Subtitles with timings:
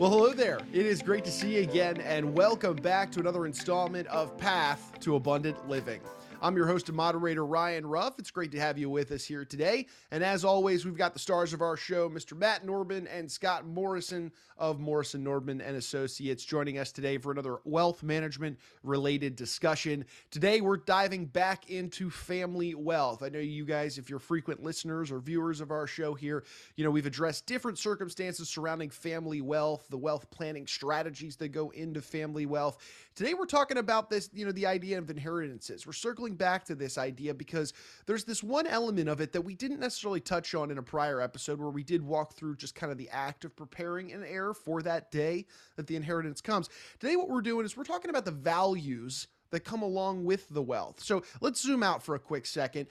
[0.00, 0.58] Well, hello there.
[0.72, 4.92] It is great to see you again, and welcome back to another installment of Path
[5.02, 6.00] to Abundant Living.
[6.44, 8.18] I'm your host and moderator, Ryan Ruff.
[8.18, 9.86] It's great to have you with us here today.
[10.10, 12.36] And as always, we've got the stars of our show, Mr.
[12.36, 17.60] Matt Nordman and Scott Morrison of Morrison Nordman and Associates, joining us today for another
[17.64, 20.04] wealth management related discussion.
[20.30, 23.22] Today, we're diving back into family wealth.
[23.22, 26.44] I know you guys, if you're frequent listeners or viewers of our show here,
[26.76, 31.70] you know, we've addressed different circumstances surrounding family wealth, the wealth planning strategies that go
[31.70, 32.76] into family wealth.
[33.14, 35.86] Today, we're talking about this, you know, the idea of inheritances.
[35.86, 37.72] We're circling back to this idea because
[38.06, 41.20] there's this one element of it that we didn't necessarily touch on in a prior
[41.20, 44.54] episode where we did walk through just kind of the act of preparing an heir
[44.54, 46.68] for that day that the inheritance comes.
[46.98, 50.62] Today, what we're doing is we're talking about the values that come along with the
[50.62, 51.00] wealth.
[51.00, 52.88] So let's zoom out for a quick second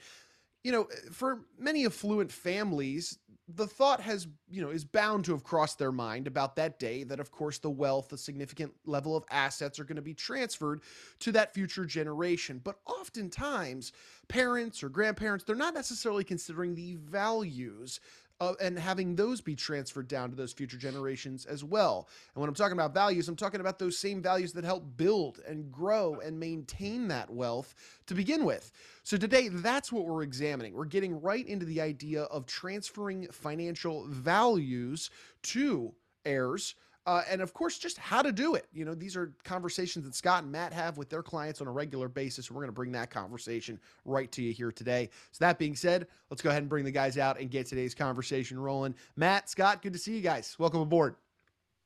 [0.64, 5.44] you know, for many affluent families, the thought has, you know, is bound to have
[5.44, 9.24] crossed their mind about that day that, of course, the wealth, the significant level of
[9.30, 10.80] assets are going to be transferred
[11.18, 12.58] to that future generation.
[12.64, 13.92] But oftentimes,
[14.28, 18.00] parents or grandparents, they're not necessarily considering the values
[18.40, 22.08] uh, and having those be transferred down to those future generations as well.
[22.34, 25.40] And when I'm talking about values, I'm talking about those same values that help build
[25.46, 27.74] and grow and maintain that wealth
[28.06, 28.72] to begin with.
[29.02, 30.74] So today, that's what we're examining.
[30.74, 35.10] We're getting right into the idea of transferring financial values
[35.44, 36.74] to heirs
[37.06, 38.66] uh, and of course, just how to do it.
[38.72, 41.72] You know, these are conversations that Scott and Matt have with their clients on a
[41.72, 42.50] regular basis.
[42.50, 45.10] We're going to bring that conversation right to you here today.
[45.32, 47.94] So, that being said, let's go ahead and bring the guys out and get today's
[47.94, 48.94] conversation rolling.
[49.16, 50.56] Matt, Scott, good to see you guys.
[50.58, 51.16] Welcome aboard.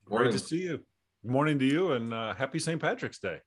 [0.04, 0.80] Great to see you.
[1.22, 2.80] Good morning to you and uh, happy St.
[2.80, 3.40] Patrick's Day.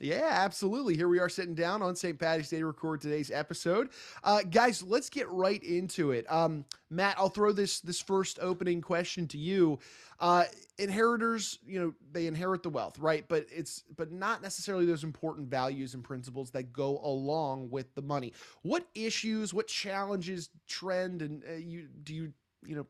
[0.00, 0.94] Yeah, absolutely.
[0.96, 2.16] Here we are sitting down on St.
[2.18, 3.88] Patty's Day to record today's episode.
[4.22, 6.24] Uh, guys, let's get right into it.
[6.30, 9.80] Um, Matt, I'll throw this this first opening question to you.
[10.20, 10.44] Uh,
[10.78, 13.24] inheritors, you know, they inherit the wealth, right?
[13.28, 18.02] But it's but not necessarily those important values and principles that go along with the
[18.02, 18.32] money.
[18.62, 22.32] What issues, what challenges, trend, and uh, you do you
[22.64, 22.86] you know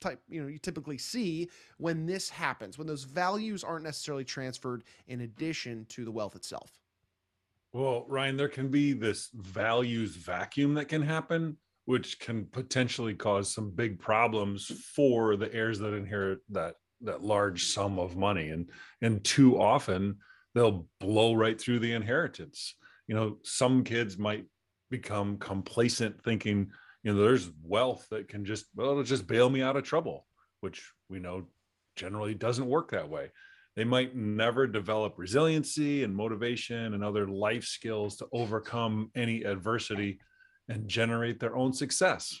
[0.00, 1.48] type you know you typically see
[1.78, 6.80] when this happens when those values aren't necessarily transferred in addition to the wealth itself.
[7.72, 11.56] Well ryan there can be this values vacuum that can happen
[11.88, 17.64] which can potentially cause some big problems for the heirs that inherit that that large
[17.64, 18.50] sum of money.
[18.50, 18.68] And
[19.00, 20.18] and too often
[20.54, 22.74] they'll blow right through the inheritance.
[23.06, 24.44] You know some kids might
[24.90, 26.70] become complacent thinking
[27.02, 30.26] you know there's wealth that can just well it'll just bail me out of trouble
[30.60, 31.46] which we know
[31.96, 33.30] generally doesn't work that way.
[33.76, 40.18] They might never develop resiliency and motivation and other life skills to overcome any adversity
[40.68, 42.40] and generate their own success.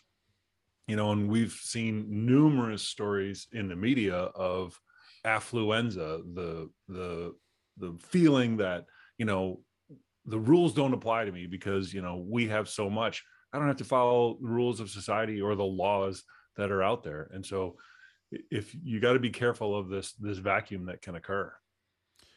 [0.86, 4.80] You know and we've seen numerous stories in the media of
[5.26, 7.34] affluenza the the
[7.76, 8.86] the feeling that
[9.18, 9.60] you know
[10.24, 13.68] the rules don't apply to me because you know we have so much I don't
[13.68, 16.24] have to follow the rules of society or the laws
[16.56, 17.30] that are out there.
[17.32, 17.76] And so
[18.30, 21.52] if you got to be careful of this this vacuum that can occur.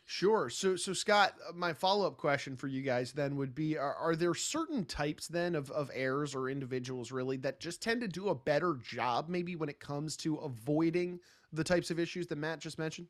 [0.06, 0.50] Sure.
[0.50, 3.96] So, so Scott, uh, my follow up question for you guys then would be: Are,
[3.96, 8.08] are there certain types then of of heirs or individuals really that just tend to
[8.08, 11.20] do a better job, maybe when it comes to avoiding
[11.54, 13.08] the types of issues that Matt just mentioned?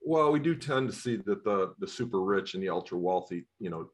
[0.00, 3.44] Well, we do tend to see that the the super rich and the ultra wealthy,
[3.58, 3.90] you know,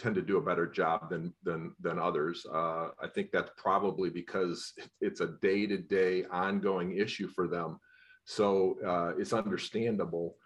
[0.00, 2.46] tend to do a better job than than than others.
[2.52, 7.78] Uh, I think that's probably because it's a day to day ongoing issue for them.
[8.24, 10.36] So uh, it's understandable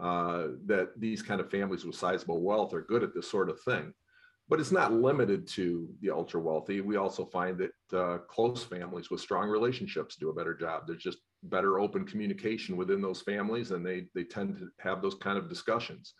[0.00, 3.60] uh, that these kind of families with sizable wealth are good at this sort of
[3.60, 3.92] thing.
[4.48, 6.80] But it's not limited to the ultra wealthy.
[6.80, 10.86] We also find that uh, close families with strong relationships do a better job.
[10.86, 15.14] There's just better open communication within those families, and they they tend to have those
[15.14, 16.14] kind of discussions.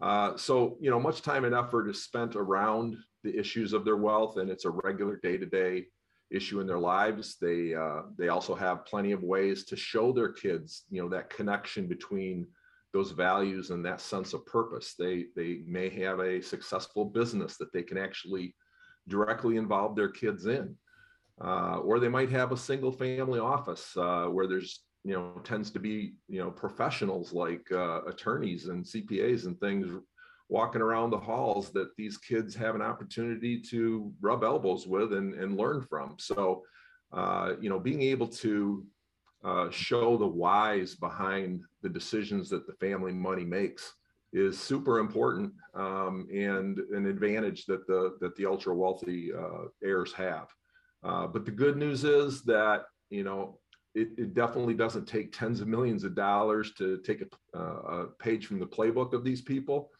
[0.00, 3.96] Uh, so, you know, much time and effort is spent around the issues of their
[3.96, 5.86] wealth, and it's a regular day-to-day
[6.30, 7.36] issue in their lives.
[7.40, 11.30] They uh, they also have plenty of ways to show their kids, you know, that
[11.30, 12.46] connection between
[12.92, 14.94] those values and that sense of purpose.
[14.98, 18.54] They they may have a successful business that they can actually
[19.08, 20.74] directly involve their kids in,
[21.40, 25.70] uh, or they might have a single family office uh, where there's you know tends
[25.70, 29.86] to be you know professionals like uh, attorneys and cpas and things
[30.48, 35.34] walking around the halls that these kids have an opportunity to rub elbows with and,
[35.34, 36.16] and learn from.
[36.18, 36.62] So
[37.12, 38.84] uh, you know being able to
[39.44, 43.92] uh, show the whys behind the decisions that the family money makes
[44.32, 50.12] is super important um, and an advantage that the that the ultra wealthy uh, heirs
[50.12, 50.48] have.
[51.04, 53.60] Uh, but the good news is that you know
[53.96, 58.06] it, it, definitely doesn't take tens of millions of dollars to take a, uh, a
[58.18, 59.90] page from the playbook of these people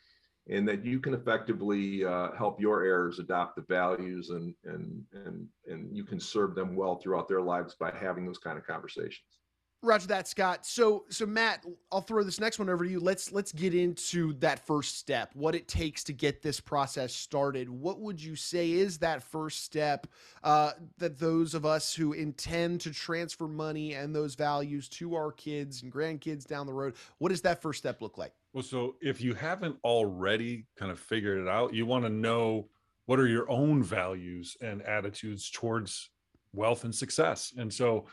[0.49, 5.49] and that you can effectively uh, help your heirs adopt the values and and and
[5.67, 9.41] and you can serve them well throughout their lives by having those kind of conversations
[9.83, 10.67] Roger that, Scott.
[10.67, 12.99] So, so Matt, I'll throw this next one over to you.
[12.99, 15.31] Let's let's get into that first step.
[15.35, 17.69] What it takes to get this process started.
[17.69, 20.07] What would you say is that first step
[20.43, 25.31] uh, that those of us who intend to transfer money and those values to our
[25.33, 26.95] kids and grandkids down the road?
[27.19, 28.33] What does that first step look like?
[28.53, 32.69] Well, so if you haven't already kind of figured it out, you want to know
[33.05, 36.11] what are your own values and attitudes towards
[36.53, 37.53] wealth and success.
[37.57, 38.07] And so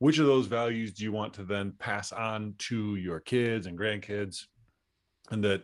[0.00, 3.78] which of those values do you want to then pass on to your kids and
[3.78, 4.46] grandkids
[5.30, 5.62] and that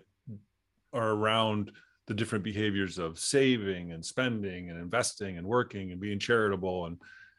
[0.92, 1.72] are around
[2.06, 6.98] the different behaviors of saving and spending and investing and working and being charitable and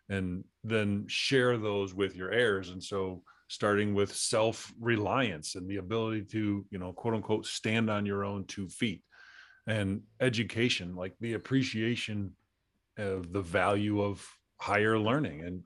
[0.09, 2.69] and then share those with your heirs?
[2.69, 7.91] And so starting with self reliance and the ability to you know quote unquote stand
[7.91, 9.03] on your own two feet
[9.67, 12.31] and education like the appreciation
[12.97, 14.27] of the value of
[14.59, 15.61] higher learning and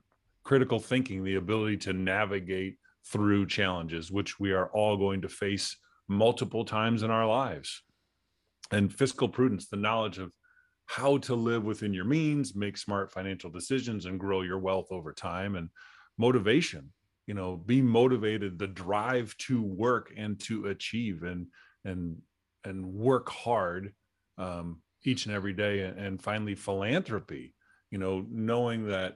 [0.52, 2.76] critical thinking, the ability to navigate
[3.06, 5.78] through challenges, which we are all going to face
[6.10, 7.84] multiple times in our lives.
[8.70, 10.34] And fiscal prudence, the knowledge of
[10.88, 15.14] how to live within your means, make smart financial decisions, and grow your wealth over
[15.14, 15.56] time.
[15.56, 15.70] And
[16.18, 16.92] motivation,
[17.28, 21.48] you know, be motivated, the drive to work and to achieve and
[21.86, 22.18] and
[22.66, 23.94] and work hard
[24.38, 25.80] um, each and every day.
[25.84, 27.56] And, finally, philanthropy,
[27.90, 29.16] you know, knowing that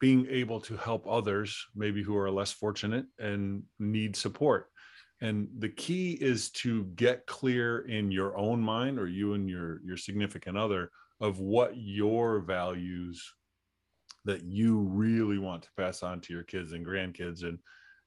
[0.00, 4.66] being able to help others, maybe who are less fortunate and need support.
[5.20, 9.80] And the key is to get clear in your own mind or you and your
[9.82, 10.90] your significant other
[11.20, 13.32] of what your values
[14.26, 17.58] that you really want to pass on to your kids and grandkids and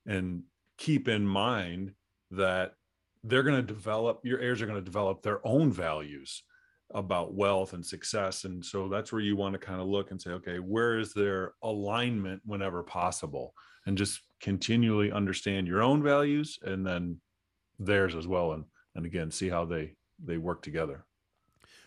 [0.05, 0.43] and
[0.77, 1.93] keep in mind
[2.31, 2.73] that
[3.23, 6.43] they're going to develop your heirs are going to develop their own values
[6.93, 10.19] about wealth and success and so that's where you want to kind of look and
[10.21, 13.53] say okay where is there alignment whenever possible?
[13.85, 17.19] And just continually understand your own values and then
[17.79, 18.65] theirs as well and
[18.95, 19.93] and again see how they
[20.23, 21.05] they work together.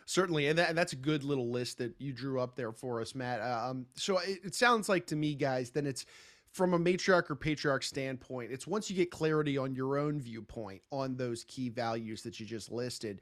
[0.06, 3.00] Certainly and, that, and that's a good little list that you drew up there for
[3.00, 6.04] us matt um, so it, it sounds like to me guys then it's
[6.50, 10.82] from a matriarch or patriarch standpoint it's once you get clarity on your own viewpoint
[10.90, 13.20] on those key values that you just listed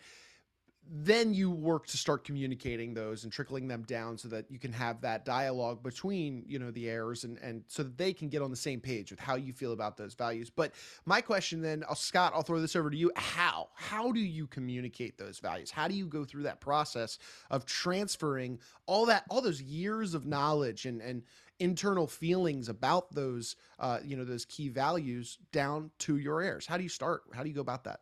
[0.93, 4.73] then you work to start communicating those and trickling them down so that you can
[4.73, 8.43] have that dialogue between you know the heirs and and so that they can get
[8.43, 10.51] on the same page with how you feel about those values.
[10.51, 10.73] But
[11.07, 13.13] my question then scott i'll throw this over to you.
[13.15, 13.69] How?
[13.75, 15.71] How do you communicate those values?
[15.71, 17.19] How do you go through that process
[17.51, 21.23] of transferring all that all those years of knowledge and and
[21.61, 26.67] internal feelings about those uh, you know those key values down to your heirs?
[26.67, 27.23] How do you start?
[27.33, 28.01] How do you go about that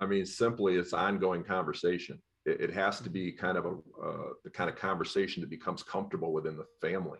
[0.00, 2.20] I mean, simply it's ongoing conversation.
[2.46, 3.70] It, it has to be kind of a
[4.02, 7.18] uh, the kind of conversation that becomes comfortable within the family,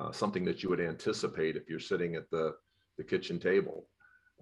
[0.00, 2.54] uh, something that you would anticipate if you're sitting at the
[2.98, 3.88] the kitchen table.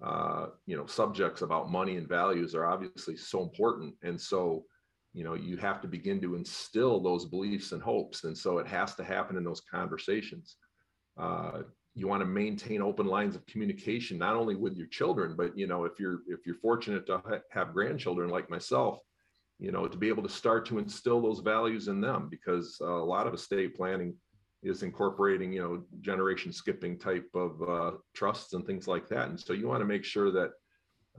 [0.01, 4.65] Uh, you know, subjects about money and values are obviously so important, and so
[5.13, 8.67] you know you have to begin to instill those beliefs and hopes, and so it
[8.67, 10.55] has to happen in those conversations.
[11.95, 15.67] You want to maintain open lines of communication not only with your children but you
[15.67, 18.99] know if you're if you're fortunate to ha- have grandchildren like myself
[19.59, 22.85] you know to be able to start to instill those values in them because uh,
[22.85, 24.15] a lot of estate planning
[24.63, 29.29] is incorporating you know generation skipping type of uh, trusts and things like that.
[29.29, 30.51] And so you want to make sure that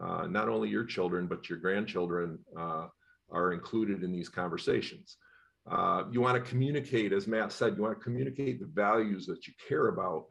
[0.02, 2.86] uh, not only your children but your grandchildren uh,
[3.30, 5.16] are included in these conversations.
[5.70, 9.46] Uh, you want to communicate as matt said you want to communicate the values that
[9.46, 10.26] you care about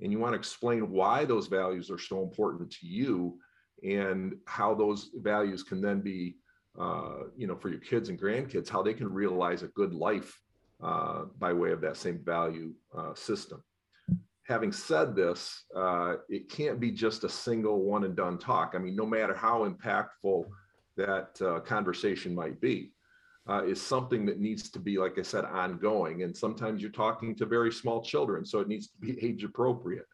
[0.00, 3.38] and you want to explain why those values are so important to you
[3.82, 6.36] and how those values can then be
[6.78, 10.40] uh, you know for your kids and grandkids how they can realize a good life
[10.82, 13.62] uh, by way of that same value uh, system.
[14.46, 18.72] Having said this uh, it can't be just a single one and done talk.
[18.74, 20.46] I mean no matter how impactful
[20.96, 22.92] that uh, conversation might be
[23.48, 26.22] uh, is something that needs to be, like I said, ongoing.
[26.22, 30.06] And sometimes you're talking to very small children, so it needs to be age appropriate.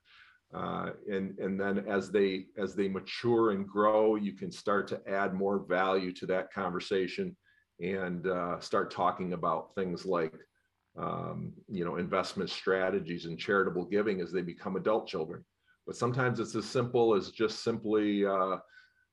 [0.54, 5.00] Uh, and and then as they as they mature and grow, you can start to
[5.08, 7.34] add more value to that conversation
[7.80, 10.34] and uh, start talking about things like
[10.98, 15.42] um, you know investment strategies and charitable giving as they become adult children.
[15.86, 18.26] But sometimes it's as simple as just simply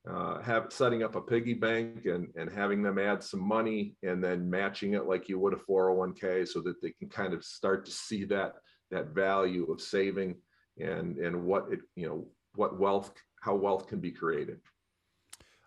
[0.08, 4.24] uh, have setting up a piggy bank and, and having them add some money and
[4.24, 7.86] then matching it like you would a 401k so that they can kind of start
[7.86, 8.54] to see that
[8.92, 10.36] that value of saving
[10.80, 14.60] and and what it you know what wealth how wealth can be created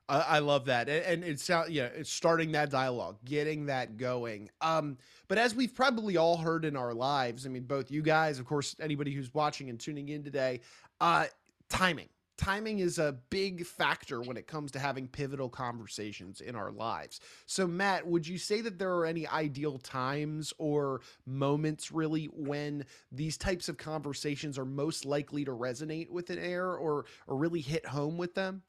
[0.09, 4.51] I, I love that, and, and it's yeah, it's starting that dialogue, getting that going.
[4.61, 4.99] Um,
[5.29, 8.45] but as we've probably all heard in our lives, I mean, both you guys, of
[8.45, 10.61] course, anybody who's watching and tuning in today,
[11.01, 11.27] uh,
[11.69, 12.09] timing.
[12.39, 17.21] Timing is a big factor when it comes to having pivotal conversations in our lives.
[17.47, 22.85] So, Matt, would you say that there are any ideal times or moments really when
[23.11, 27.61] these types of conversations are most likely to resonate with an heir or, or really
[27.61, 28.63] hit home with them?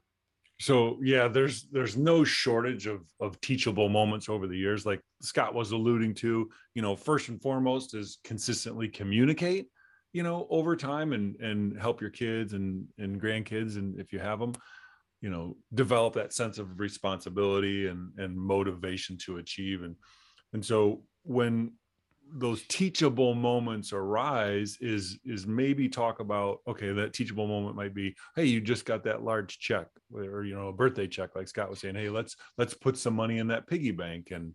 [0.60, 5.54] so yeah there's there's no shortage of of teachable moments over the years like scott
[5.54, 9.68] was alluding to you know first and foremost is consistently communicate
[10.14, 14.20] you know over time and and help your kids and and grandkids and if you
[14.20, 14.54] have them
[15.24, 19.82] you know develop that sense of responsibility and and motivation to achieve.
[19.82, 19.96] And
[20.52, 21.72] and so when
[22.36, 28.16] those teachable moments arise is is maybe talk about okay that teachable moment might be
[28.36, 31.70] hey you just got that large check or you know a birthday check like scott
[31.70, 34.32] was saying hey let's let's put some money in that piggy bank.
[34.32, 34.54] And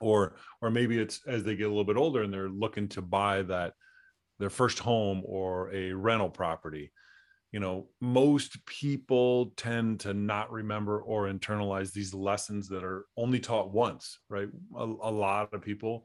[0.00, 3.00] or or maybe it's as they get a little bit older and they're looking to
[3.00, 3.72] buy that
[4.38, 6.92] their first home or a rental property.
[7.52, 13.40] You know most people tend to not remember or internalize these lessons that are only
[13.40, 14.48] taught once right?
[14.76, 16.04] A, a lot of people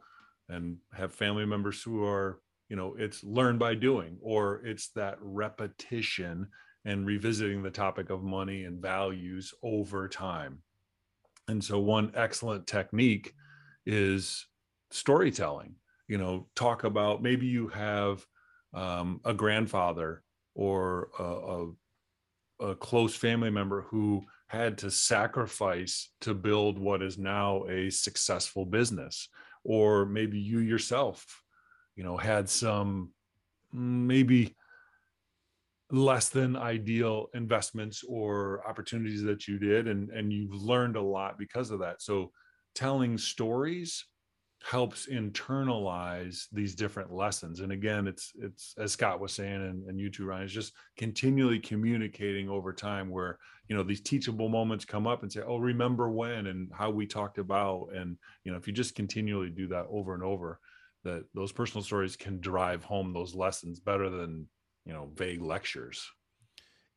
[0.49, 5.17] and have family members who are you know it's learned by doing or it's that
[5.19, 6.47] repetition
[6.85, 10.59] and revisiting the topic of money and values over time.
[11.47, 13.33] And so one excellent technique
[13.85, 14.47] is
[14.89, 15.75] storytelling
[16.11, 18.25] you know talk about maybe you have
[18.73, 21.23] um, a grandfather or a,
[22.65, 27.89] a, a close family member who had to sacrifice to build what is now a
[27.89, 29.29] successful business.
[29.63, 31.25] Or maybe you yourself
[31.95, 33.13] you know had some
[33.71, 34.53] maybe
[35.91, 41.39] less than ideal investments or opportunities that you did and and you've learned a lot
[41.39, 42.01] because of that.
[42.01, 42.33] So
[42.75, 44.03] telling stories
[44.63, 49.99] helps internalize these different lessons and again it's it's as scott was saying and, and
[49.99, 54.85] you too ryan is just continually communicating over time where you know these teachable moments
[54.85, 58.57] come up and say oh remember when and how we talked about and you know
[58.57, 60.59] if you just continually do that over and over
[61.03, 64.47] that those personal stories can drive home those lessons better than
[64.85, 66.07] you know vague lectures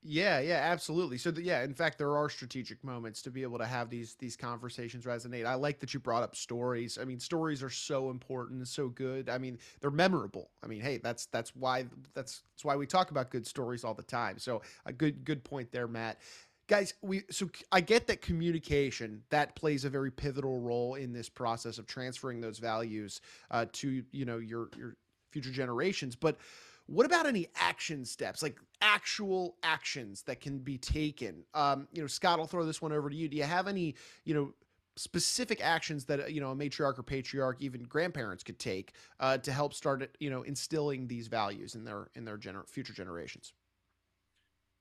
[0.06, 1.16] yeah, yeah, absolutely.
[1.16, 4.14] So, the, yeah, in fact, there are strategic moments to be able to have these
[4.16, 5.46] these conversations resonate.
[5.46, 6.98] I like that you brought up stories.
[7.00, 9.30] I mean, stories are so important, so good.
[9.30, 10.50] I mean, they're memorable.
[10.62, 13.94] I mean, hey, that's that's why that's that's why we talk about good stories all
[13.94, 14.38] the time.
[14.38, 16.18] So, a good good point there, Matt.
[16.66, 21.30] Guys, we so I get that communication that plays a very pivotal role in this
[21.30, 24.96] process of transferring those values uh, to you know your your
[25.30, 26.36] future generations, but
[26.86, 31.44] what about any action steps, like actual actions that can be taken?
[31.54, 33.28] Um, you know, Scott, I'll throw this one over to you.
[33.28, 34.52] Do you have any, you know,
[34.96, 39.52] specific actions that you know a matriarch or patriarch, even grandparents, could take uh, to
[39.52, 43.52] help start, it, you know, instilling these values in their in their gener- future generations?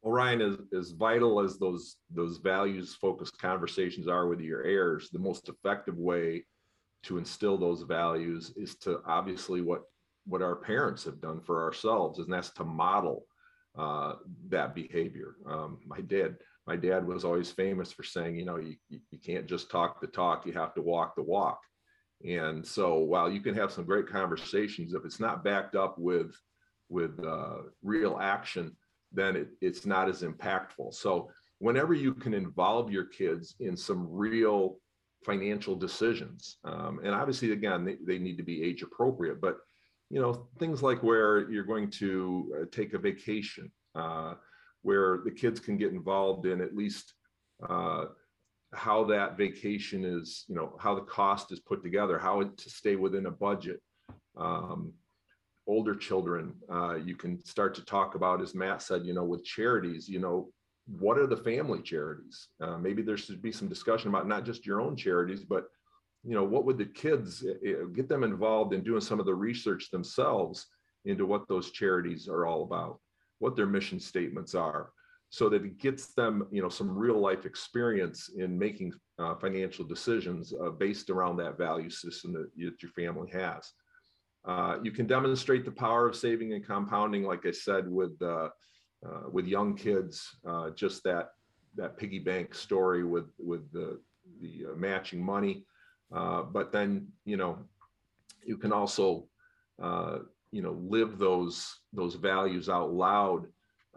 [0.01, 5.10] Well, Ryan, as, as vital as those those values focused conversations are with your heirs,
[5.10, 6.43] the most effective way
[7.03, 9.83] to instill those values is to obviously what
[10.25, 13.25] what our parents have done for ourselves, and that's to model
[13.77, 14.13] uh,
[14.50, 15.36] that behavior.
[15.48, 16.38] Um, my dad,
[16.68, 20.08] my dad was always famous for saying, you know, you, you can't just talk the
[20.08, 21.60] talk, you have to walk the walk.
[22.25, 26.36] And so while you can have some great conversations, if it's not backed up with
[26.89, 28.75] with uh, real action,
[29.12, 30.94] then it, it's not as impactful.
[30.94, 34.77] So whenever you can involve your kids in some real
[35.25, 39.58] financial decisions, um, and obviously again they, they need to be age appropriate, but
[40.13, 44.36] you know, things like where you're going to uh, take a vacation, uh,
[44.84, 47.15] where the kids can get involved in at least
[47.67, 48.05] uh,
[48.75, 52.96] how that vacation is, you know, how the cost is put together, how to stay
[52.96, 53.82] within a budget.
[54.38, 54.93] Um,
[55.65, 59.43] older children, uh, you can start to talk about, as Matt said, you know, with
[59.43, 60.51] charities, you know,
[60.86, 62.50] what are the family charities?
[62.62, 65.63] Uh, maybe there should be some discussion about not just your own charities, but
[66.24, 69.25] you know, what would the kids eh, eh, get them involved in doing some of
[69.25, 70.68] the research themselves
[71.06, 73.00] into what those charities are all about,
[73.39, 74.92] what their mission statements are,
[75.30, 79.84] so that it gets them, you know, some real life experience in making uh, financial
[79.84, 83.74] decisions uh, based around that value system that, that your family has.
[84.46, 88.50] Uh, you can demonstrate the power of saving and compounding, like I said, with uh,
[89.06, 90.38] uh, with young kids.
[90.48, 91.30] Uh, just that
[91.75, 94.00] that piggy bank story with with the
[94.42, 95.65] the matching money
[96.13, 97.58] uh, but then, you know,
[98.46, 99.27] you can also
[99.82, 100.20] uh,
[100.51, 103.48] you know live those those values out loud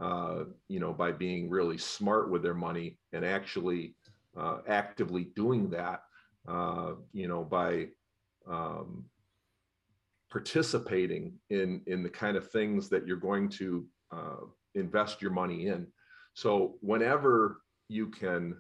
[0.01, 3.95] uh, you know by being really smart with their money and actually
[4.37, 6.03] uh, actively doing that
[6.49, 7.87] uh, you know by
[8.49, 9.05] um,
[10.31, 14.45] participating in in the kind of things that you're going to uh,
[14.75, 15.87] invest your money in.
[16.35, 18.57] So whenever you can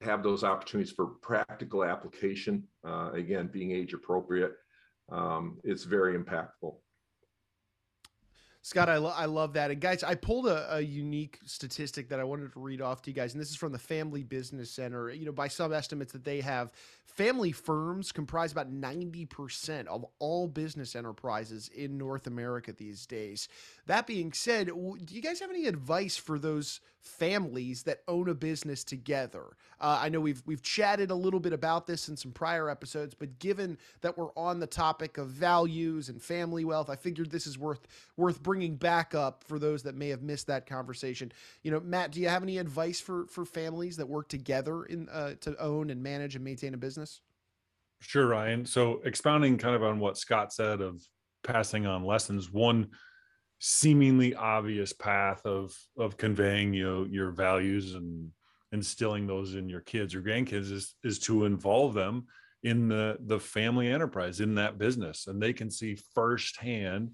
[0.00, 4.52] have those opportunities for practical application uh, again being age appropriate
[5.10, 6.74] um, it's very impactful
[8.62, 9.70] Scott, I, lo- I love that.
[9.70, 13.10] And guys, I pulled a, a, unique statistic that I wanted to read off to
[13.10, 13.32] you guys.
[13.32, 15.10] And this is from the Family Business Center.
[15.10, 16.70] You know, by some estimates that they have,
[17.06, 23.48] family firms comprise about 90% of all business enterprises in North America these days.
[23.86, 28.34] That being said, do you guys have any advice for those families that own a
[28.34, 29.56] business together?
[29.80, 33.14] Uh, I know we've we've chatted a little bit about this in some prior episodes,
[33.14, 37.46] but given that we're on the topic of values and family wealth, I figured this
[37.46, 41.32] is worth worth bringing back up for those that may have missed that conversation.
[41.62, 45.08] You know, Matt, do you have any advice for for families that work together in
[45.08, 47.20] uh, to own and manage and maintain a business?
[48.00, 48.64] Sure, Ryan.
[48.64, 51.06] So expounding kind of on what Scott said of
[51.42, 52.88] passing on lessons, one
[53.60, 58.30] seemingly obvious path of of conveying you know, your values and
[58.72, 62.26] instilling those in your kids or grandkids is is to involve them
[62.62, 65.26] in the the family enterprise in that business.
[65.26, 67.10] And they can see firsthand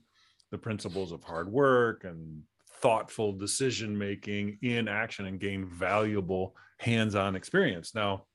[0.53, 2.43] the principles of hard work and
[2.81, 7.95] thoughtful decision making in action and gain valuable hands-on experience.
[7.95, 8.26] Now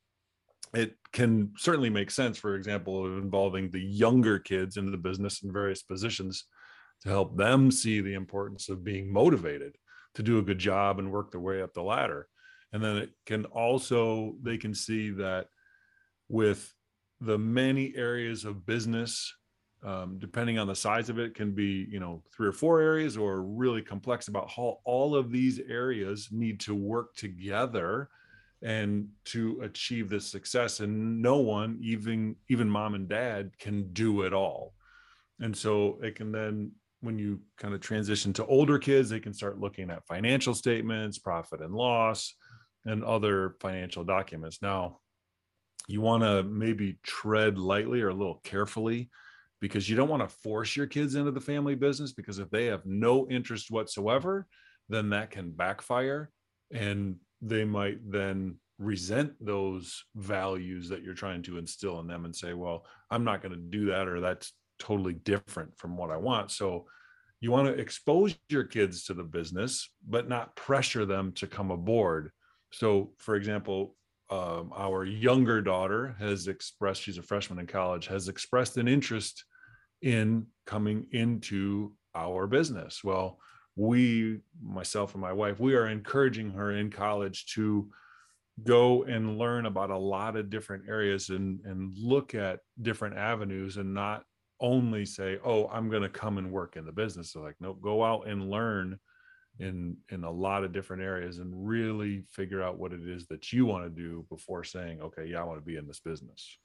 [0.73, 5.43] it can certainly make sense for example of involving the younger kids in the business
[5.43, 6.45] in various positions
[7.03, 9.75] to help them see the importance of being motivated
[10.15, 12.27] to do a good job and work their way up the ladder.
[12.73, 15.47] And then it can also they can see that
[16.29, 16.73] with
[17.19, 19.33] the many areas of business
[19.83, 23.17] um, depending on the size of it can be you know three or four areas
[23.17, 28.09] or really complex about how all of these areas need to work together
[28.61, 30.81] and to achieve this success.
[30.81, 34.73] And no one even even mom and dad can do it all.
[35.39, 39.33] And so it can then when you kind of transition to older kids they can
[39.33, 42.33] start looking at financial statements profit and loss
[42.85, 44.61] and other financial documents.
[44.61, 44.99] Now,
[45.87, 49.09] you want to maybe tread lightly or a little carefully
[49.59, 52.65] because you don't want to force your kids into the family business because if they
[52.65, 54.47] have no interest whatsoever,
[54.89, 56.31] then that can backfire
[56.71, 62.35] and they might then resent those values that you're trying to instill in them and
[62.35, 66.17] say, well, I'm not going to do that or that's totally different from what I
[66.17, 66.51] want.
[66.51, 66.85] So
[67.39, 71.71] you want to expose your kids to the business, but not pressure them to come
[71.71, 72.31] aboard
[72.71, 73.95] so, for example,
[74.29, 79.43] um, our younger daughter has expressed, she's a freshman in college, has expressed an interest
[80.01, 83.03] in coming into our business.
[83.03, 83.39] Well,
[83.75, 87.89] we, myself and my wife, we are encouraging her in college to
[88.63, 93.77] go and learn about a lot of different areas and, and look at different avenues
[93.77, 94.23] and not
[94.61, 97.33] only say, oh, I'm going to come and work in the business.
[97.33, 98.99] So, like, no, go out and learn
[99.59, 103.51] in in a lot of different areas and really figure out what it is that
[103.51, 106.57] you want to do before saying okay yeah i want to be in this business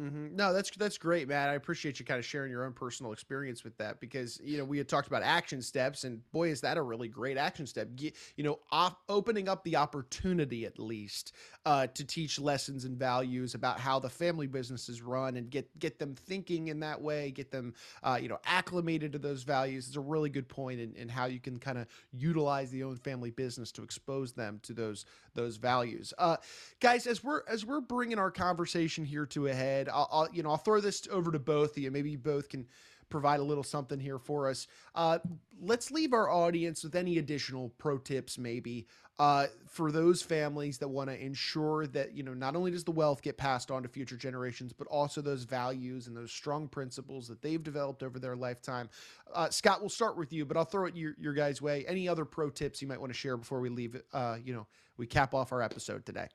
[0.00, 0.34] Mm-hmm.
[0.34, 1.50] No, that's that's great, Matt.
[1.50, 4.64] I appreciate you kind of sharing your own personal experience with that because you know
[4.64, 7.88] we had talked about action steps, and boy, is that a really great action step.
[8.00, 11.32] you know, op- opening up the opportunity at least
[11.64, 15.68] uh, to teach lessons and values about how the family business is run, and get
[15.78, 19.86] get them thinking in that way, get them uh, you know acclimated to those values.
[19.86, 22.96] Is a really good point in, in how you can kind of utilize the own
[22.96, 26.12] family business to expose them to those those values.
[26.18, 26.36] Uh,
[26.80, 30.42] guys, as we're as we're bringing our conversation here to a head I'll, I'll, you
[30.42, 31.90] know I'll throw this over to both of you.
[31.90, 32.66] Maybe you both can
[33.10, 34.66] provide a little something here for us.
[34.94, 35.18] Uh,
[35.60, 38.86] let's leave our audience with any additional pro tips, maybe
[39.18, 42.90] uh, for those families that want to ensure that you know not only does the
[42.90, 47.28] wealth get passed on to future generations, but also those values and those strong principles
[47.28, 48.88] that they've developed over their lifetime.
[49.32, 51.84] Uh, Scott, we'll start with you, but I'll throw it your your guys' way.
[51.86, 54.00] Any other pro tips you might want to share before we leave?
[54.12, 54.66] Uh, you know,
[54.96, 56.28] we cap off our episode today.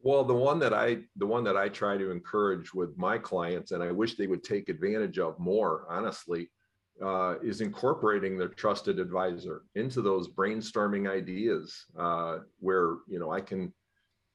[0.00, 3.72] Well, the one that I the one that I try to encourage with my clients,
[3.72, 6.50] and I wish they would take advantage of more, honestly,
[7.02, 13.40] uh, is incorporating their trusted advisor into those brainstorming ideas, uh, where you know I
[13.40, 13.72] can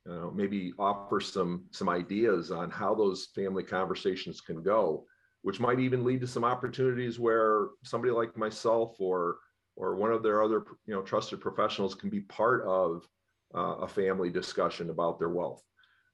[0.10, 5.06] uh, maybe offer some some ideas on how those family conversations can go,
[5.43, 9.38] which might even lead to some opportunities where somebody like myself or
[9.78, 13.08] or one of their other you know trusted professionals can be part of
[13.56, 15.63] uh, a family discussion about their wealth.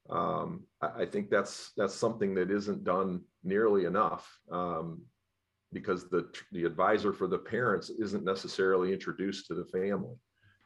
[0.09, 4.27] Um, I, I, think that's that's something that isn't done nearly enough.
[4.51, 5.01] Um,
[5.71, 10.15] because the the advisor for the parents isn't necessarily introduced to the family.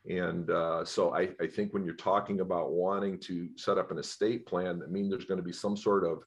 [0.09, 3.97] And uh, so I, I think when you're talking about wanting to set up an
[3.97, 6.23] estate plan, I mean there's going to be some sort of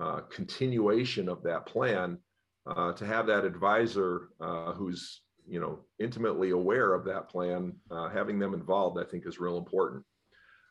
[0.00, 2.18] uh, continuation of that plan.
[2.66, 8.08] Uh, to have that advisor uh, who's you know intimately aware of that plan, uh,
[8.08, 10.04] having them involved, I think is real important.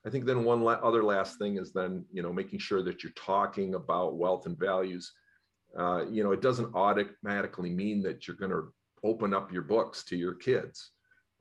[0.05, 3.03] I think then one la- other last thing is then you know making sure that
[3.03, 5.11] you're talking about wealth and values.
[5.77, 8.71] Uh, you know, it doesn't automatically mean that you're going to
[9.03, 10.91] open up your books to your kids.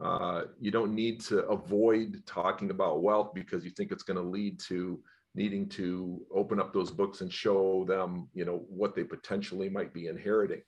[0.03, 4.23] Uh, you don't need to avoid talking about wealth because you think it's going to
[4.23, 5.01] lead to
[5.35, 9.95] needing to open up those books and show them, you know, what they potentially might
[9.95, 10.61] be inheriting.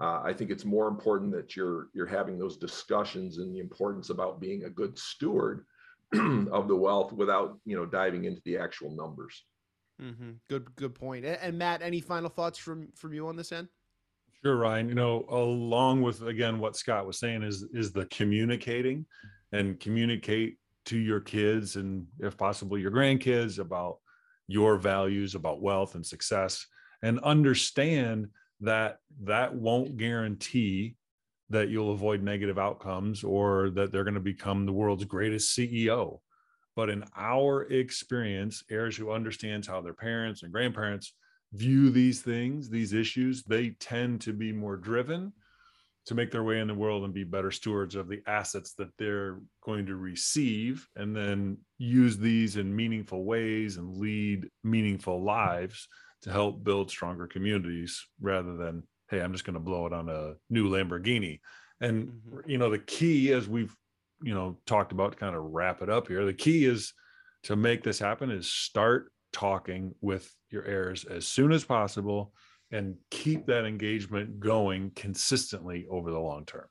[0.00, 4.08] Uh, I think it's more important that you're you're having those discussions and the importance
[4.08, 5.66] about being a good steward
[6.14, 9.44] of the wealth without you know diving into the actual numbers.
[10.00, 10.30] Mm-hmm.
[10.48, 11.26] Good, good point.
[11.26, 13.68] And, and Matt, any final thoughts from from you on this end?
[14.42, 14.88] Sure, Ryan.
[14.88, 19.04] You know, along with again what Scott was saying is is the communicating
[19.52, 23.98] and communicate to your kids and if possible your grandkids about
[24.46, 26.66] your values about wealth and success
[27.02, 28.28] and understand
[28.60, 30.96] that that won't guarantee
[31.50, 36.20] that you'll avoid negative outcomes or that they're going to become the world's greatest CEO.
[36.76, 41.12] But in our experience, heirs who understands how their parents and grandparents
[41.52, 45.32] view these things, these issues, they tend to be more driven
[46.06, 48.96] to make their way in the world and be better stewards of the assets that
[48.96, 55.88] they're going to receive and then use these in meaningful ways and lead meaningful lives
[56.22, 60.08] to help build stronger communities rather than hey i'm just going to blow it on
[60.08, 61.40] a new lamborghini
[61.80, 62.50] and mm-hmm.
[62.50, 63.74] you know the key as we've
[64.22, 66.92] you know talked about to kind of wrap it up here the key is
[67.42, 72.32] to make this happen is start talking with your heirs as soon as possible
[72.72, 76.66] and keep that engagement going consistently over the long term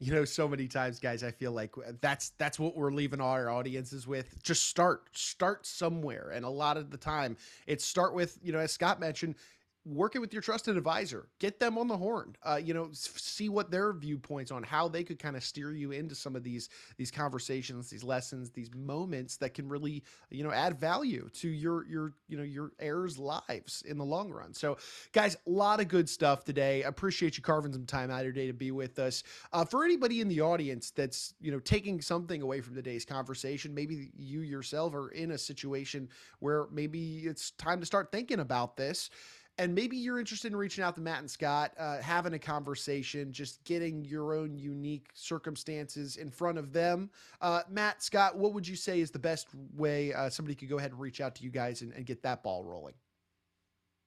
[0.00, 3.20] you know so many times guys i feel like uh, that's that's what we're leaving
[3.20, 4.42] our audiences with.
[4.42, 6.30] Just start start somewhere.
[6.34, 9.36] And a lot of the time it's start with you know as scott mentioned
[9.84, 11.28] working with your trusted advisor.
[11.38, 12.36] Get them on the horn.
[12.42, 15.92] Uh, you know see what their viewpoints on how they could kind of steer you
[15.92, 20.50] into some of these these conversations these lessons these moments that can really you know
[20.50, 24.54] add value to your your you know your heirs lives in the long run.
[24.54, 24.76] So
[25.12, 26.82] guys a lot of good stuff today.
[26.82, 29.22] Appreciate you carving some time out of your day to be with us.
[29.52, 33.74] Uh, for anybody in the audience that's you know taking something away from today's conversation
[33.74, 36.08] maybe you yourself are in a situation
[36.40, 39.10] where maybe it's time to start thinking about this
[39.58, 43.32] and maybe you're interested in reaching out to Matt and Scott, uh, having a conversation,
[43.32, 47.08] just getting your own unique circumstances in front of them.
[47.40, 50.78] Uh, Matt, Scott, what would you say is the best way uh, somebody could go
[50.78, 52.94] ahead and reach out to you guys and, and get that ball rolling?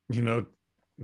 [0.10, 0.46] You know,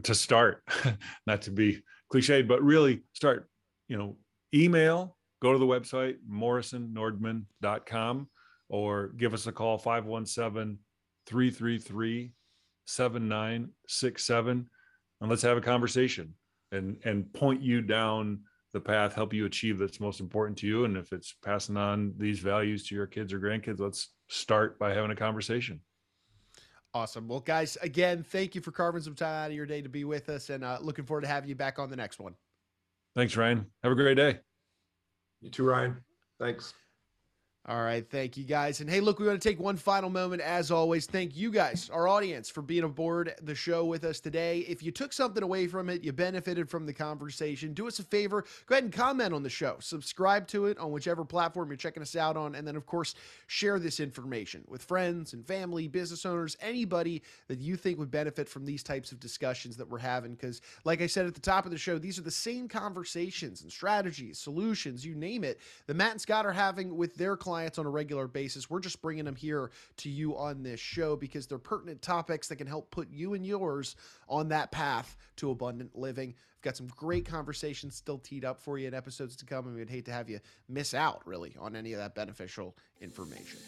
[0.04, 0.64] to start,
[1.28, 3.48] not to be cliched, but really start,
[3.88, 4.18] you know,
[4.54, 8.28] email, go to the website, morrisonnordman.com,
[8.70, 10.80] or give us a call, 517
[11.28, 12.34] 333
[12.86, 14.70] 7967
[15.22, 16.34] and let's have a conversation
[16.72, 18.40] and and point you down
[18.74, 20.86] the path help you achieve that's most important to you.
[20.86, 24.94] And if it's passing on these values to your kids or grandkids let's start by
[24.94, 25.80] having a conversation.
[26.94, 27.28] Awesome.
[27.28, 30.04] Well guys again thank you for carving some time out of your day to be
[30.04, 32.36] with us and uh, looking forward to having you back on the next one.
[33.16, 33.68] Thanks ryan.
[33.84, 34.40] Have a great day.
[35.42, 35.98] You too ryan.
[36.40, 36.74] Thanks
[37.66, 38.06] all right.
[38.10, 38.82] Thank you guys.
[38.82, 40.42] And hey, look, we want to take one final moment.
[40.42, 44.66] As always, thank you guys, our audience, for being aboard the show with us today.
[44.68, 48.04] If you took something away from it, you benefited from the conversation, do us a
[48.04, 49.78] favor, go ahead and comment on the show.
[49.80, 52.54] Subscribe to it on whichever platform you're checking us out on.
[52.54, 53.16] And then, of course,
[53.48, 58.50] share this information with friends and family, business owners, anybody that you think would benefit
[58.50, 60.36] from these types of discussions that we're having.
[60.36, 63.62] Because, like I said at the top of the show, these are the same conversations
[63.62, 67.53] and strategies, solutions, you name it, that Matt and Scott are having with their clients
[67.54, 68.68] clients on a regular basis.
[68.68, 72.56] We're just bringing them here to you on this show because they're pertinent topics that
[72.56, 73.96] can help put you and yours
[74.28, 76.30] on that path to abundant living.
[76.30, 79.76] We've got some great conversations still teed up for you in episodes to come, and
[79.76, 83.60] we'd hate to have you miss out really on any of that beneficial information.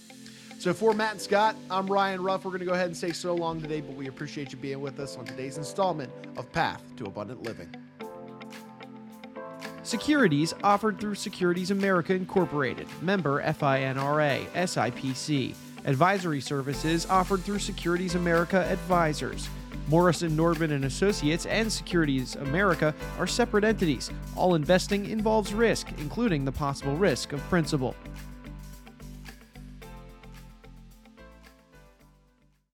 [0.57, 2.43] So for Matt and Scott, I'm Ryan Ruff.
[2.43, 4.81] We're going to go ahead and say so long today, but we appreciate you being
[4.81, 7.69] with us on today's installment of Path to Abundant Living.
[9.85, 15.53] Securities offered through Securities America Incorporated, member FINRA, SIPC.
[15.85, 19.47] Advisory services offered through Securities America Advisors.
[19.87, 24.09] Morrison, Nordman and Associates and Securities America are separate entities.
[24.35, 27.95] All investing involves risk, including the possible risk of principal.